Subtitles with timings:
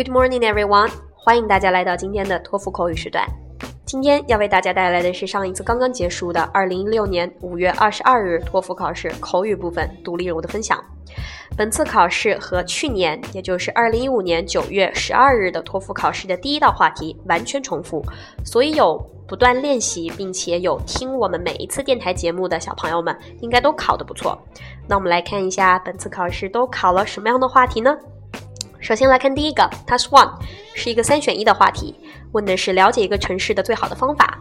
[0.00, 0.90] Good morning, everyone！
[1.14, 3.22] 欢迎大家来到今天的托福口语时段。
[3.84, 10.82] 今天要为大家带来的是上一次刚刚结束的二零一六年五月二十二日托福考试口语部分独立任务的分享。
[11.54, 18.02] 本次考试和去年，也就是二零一五年九月十二日的托福考试的第一道话题完全重复，
[18.42, 24.38] 所以有不断练习并且有听我们每一次电台节目的小朋友们，应该都考得不错。
[24.88, 27.94] 那我们来看一下本次考试都考了什么样的话题呢？
[28.80, 30.32] 首先来看第一个，Task One
[30.74, 31.94] 是一个三选一的话题，
[32.32, 34.38] 问的是了解一个城市的最好的方法。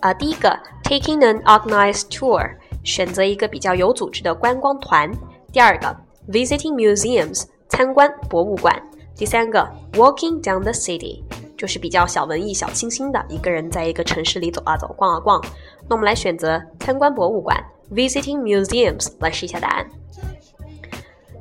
[0.00, 5.12] 啊，第一个，Taking an organized tour，选择一个比较有组织的观光团。
[5.52, 5.94] 第二个
[6.28, 8.82] ，Visiting museums，参观博物馆。
[9.14, 11.22] 第三个，Walking down the city，
[11.58, 15.38] 就是比较小文艺、小清新的，一个人在一个城市里走啊走、逛啊逛。
[15.86, 19.86] 那我们来选择参观博物馆，Visiting museums，来试一下答案。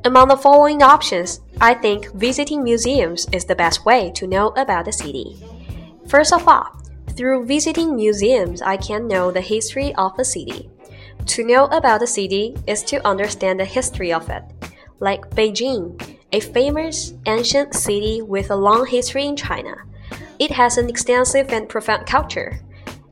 [0.03, 4.85] Among the following options, I think visiting museums is the best way to know about
[4.85, 5.37] the city.
[6.07, 6.75] First of all,
[7.11, 10.71] through visiting museums, I can know the history of a city.
[11.27, 14.41] To know about the city is to understand the history of it.
[14.99, 19.75] Like Beijing, a famous ancient city with a long history in China.
[20.39, 22.59] It has an extensive and profound culture.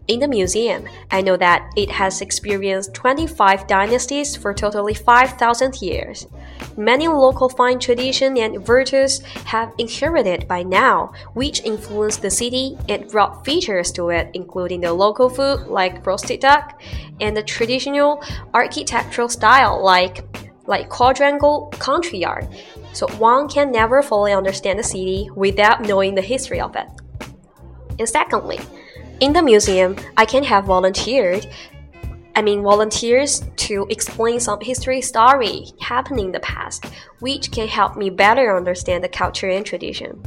[0.09, 6.25] In the museum, I know that it has experienced 25 dynasties for totally 5,000 years.
[6.75, 13.07] Many local fine traditions and virtues have inherited by now, which influence the city and
[13.07, 16.81] brought features to it, including the local food like roasted duck
[17.21, 18.23] and the traditional
[18.55, 20.25] architectural style like
[20.65, 22.47] like quadrangle country yard.
[22.93, 26.87] So one can never fully understand the city without knowing the history of it.
[27.99, 28.59] And secondly,
[29.20, 31.46] in the museum, I can have volunteered
[32.36, 36.84] I mean volunteers to explain some history story happening in the past,
[37.20, 40.18] which can help me better understand the culture and tradition.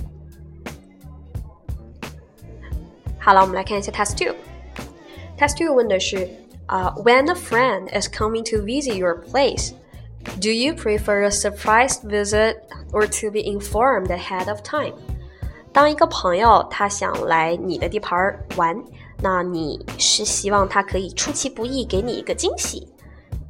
[3.20, 6.30] 好了，我们来看一下 Task Two。Task Two 问的是，
[6.68, 9.74] 啊、uh,，When a friend is coming to visit your place,
[10.40, 12.62] do you prefer a surprise visit
[12.94, 14.94] or to be informed ahead of time?
[15.73, 18.19] 当一个朋友他想来你的地盘
[18.57, 18.77] 玩，
[19.23, 22.87] 那你是希望他可以出其不意给你一个惊喜，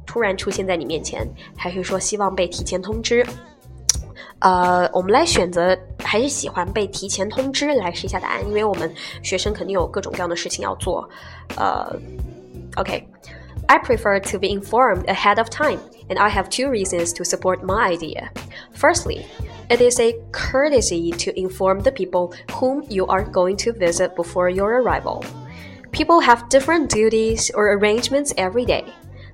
[0.05, 3.25] 突然出现在你面前，还是说希望被提前通知？
[4.39, 11.09] 呃，我们来选择还是喜欢被提前通知来试一下答案，因为我们学生肯定有各种各样的事情要做。
[11.57, 11.93] 呃
[12.77, 15.79] ，OK，I prefer to be informed ahead of time,
[16.09, 18.29] and I have two reasons to support my idea.
[18.73, 19.23] Firstly.
[19.73, 24.47] It is a courtesy to inform the people whom you are going to visit before
[24.47, 25.25] your arrival.
[25.91, 28.85] People have different duties or arrangements every day.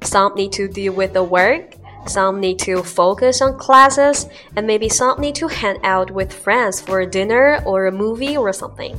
[0.01, 1.75] Some need to deal with the work,
[2.07, 6.79] some need to focus on classes, and maybe some need to hang out with friends
[6.79, 8.95] for a dinner or a movie or something.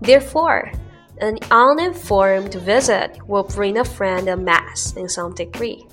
[0.00, 0.72] Therefore,
[1.20, 5.84] an uninformed visit will bring a friend a mess in some degree.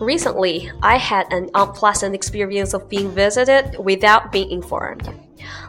[0.00, 5.06] Recently, I had an unpleasant experience of being visited without being informed.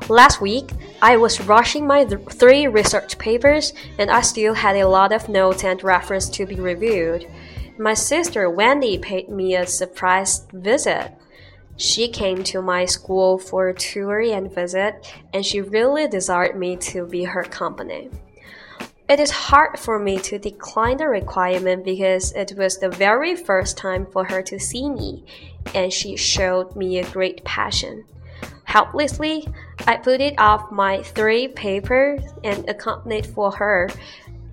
[0.07, 0.71] Last week,
[1.01, 5.27] I was rushing my th three research papers and I still had a lot of
[5.27, 7.27] notes and reference to be reviewed.
[7.77, 11.11] My sister Wendy paid me a surprise visit.
[11.75, 14.93] She came to my school for a tour and visit,
[15.33, 18.09] and she really desired me to be her company.
[19.11, 23.75] It is hard for me to decline the requirement because it was the very first
[23.75, 25.25] time for her to see me,
[25.75, 28.05] and she showed me a great passion.
[28.63, 29.45] Helplessly,
[29.85, 33.89] I put it off my three papers and accompanied for her,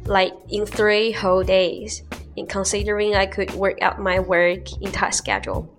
[0.07, 2.03] like in three whole days,
[2.35, 5.73] in considering I could work out my work in tight schedule.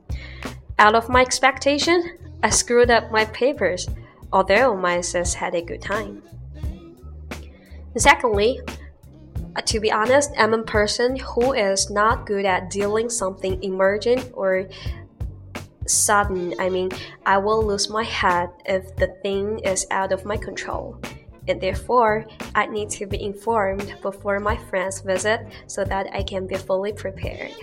[0.78, 3.90] Out of my expectation, I screwed up my papers,
[4.32, 6.24] although my sis had a good time.
[7.97, 8.62] Secondly,
[9.56, 14.31] uh, to be honest, I'm a person who is not good at dealing something emergent
[14.33, 14.69] or
[15.88, 16.53] sudden.
[16.59, 16.91] I mean,
[17.25, 21.00] I will lose my head if the thing is out of my control.
[21.47, 26.45] And therefore, I need to be informed before my friends visit so that I can
[26.45, 27.53] be fully prepared.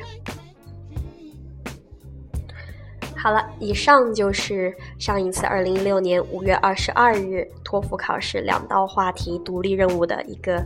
[3.26, 10.64] 好了，以上就是上一次二零一六年五月二十二日托福考试两道话题独立任务的一个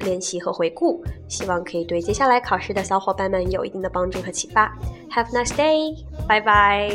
[0.00, 4.76] 练习和回顾，希望可以对接下来考试的小伙伴们有一定的帮助和启发。
[5.12, 5.96] Have a nice day，
[6.26, 6.90] 拜拜。